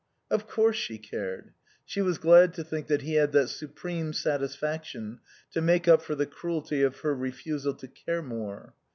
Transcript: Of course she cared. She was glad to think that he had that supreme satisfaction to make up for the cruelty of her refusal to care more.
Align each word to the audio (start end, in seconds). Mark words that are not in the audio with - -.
Of 0.31 0.47
course 0.47 0.77
she 0.77 0.97
cared. 0.97 1.53
She 1.85 2.01
was 2.01 2.17
glad 2.17 2.55
to 2.55 2.63
think 2.63 2.87
that 2.87 3.03
he 3.03 3.13
had 3.13 3.33
that 3.33 3.49
supreme 3.49 4.13
satisfaction 4.13 5.19
to 5.51 5.61
make 5.61 5.87
up 5.87 6.01
for 6.01 6.15
the 6.15 6.25
cruelty 6.25 6.81
of 6.81 7.01
her 7.01 7.13
refusal 7.13 7.75
to 7.75 7.87
care 7.87 8.23
more. 8.23 8.73